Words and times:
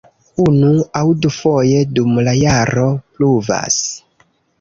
Unu- 0.43 0.85
aŭ 0.99 1.03
dufoje 1.25 1.83
dum 1.97 2.15
la 2.29 2.33
jaro 2.39 2.87
pluvas. 3.19 3.77